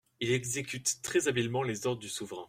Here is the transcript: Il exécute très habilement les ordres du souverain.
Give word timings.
Il 0.19 0.31
exécute 0.31 1.03
très 1.03 1.27
habilement 1.27 1.61
les 1.61 1.85
ordres 1.85 2.01
du 2.01 2.09
souverain. 2.09 2.39